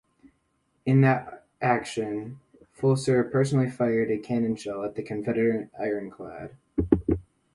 [0.83, 2.39] In that action,
[2.75, 6.57] Flusser personally fired a cannon shell at the Confederate ironclad.